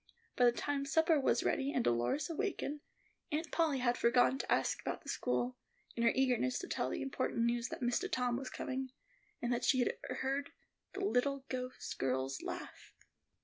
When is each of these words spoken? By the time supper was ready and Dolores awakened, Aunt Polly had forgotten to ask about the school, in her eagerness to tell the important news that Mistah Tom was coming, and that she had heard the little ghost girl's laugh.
By 0.35 0.45
the 0.45 0.51
time 0.51 0.87
supper 0.87 1.19
was 1.19 1.43
ready 1.43 1.71
and 1.71 1.83
Dolores 1.83 2.27
awakened, 2.27 2.81
Aunt 3.31 3.51
Polly 3.51 3.77
had 3.77 3.99
forgotten 3.99 4.39
to 4.39 4.51
ask 4.51 4.81
about 4.81 5.03
the 5.03 5.09
school, 5.09 5.57
in 5.95 6.01
her 6.01 6.11
eagerness 6.15 6.57
to 6.57 6.67
tell 6.67 6.89
the 6.89 7.03
important 7.03 7.43
news 7.45 7.67
that 7.67 7.83
Mistah 7.83 8.09
Tom 8.09 8.35
was 8.35 8.49
coming, 8.49 8.89
and 9.43 9.53
that 9.53 9.63
she 9.63 9.77
had 9.77 9.95
heard 10.09 10.49
the 10.93 11.05
little 11.05 11.45
ghost 11.49 11.99
girl's 11.99 12.41
laugh. 12.41 12.95